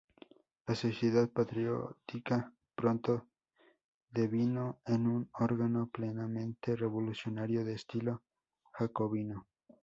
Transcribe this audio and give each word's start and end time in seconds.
La 0.65 0.73
Sociedad 0.73 1.29
Patriótica, 1.29 2.51
pronto 2.73 3.27
devino 4.09 4.79
en 4.83 5.05
un 5.05 5.29
órgano 5.39 5.91
plenamente 5.93 6.75
revolucionario 6.75 7.63
de 7.63 7.73
estilo 7.73 8.23
jacobino. 8.73 9.45